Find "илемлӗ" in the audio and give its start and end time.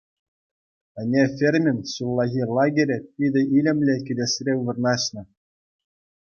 3.61-3.95